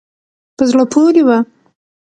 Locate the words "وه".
1.27-1.37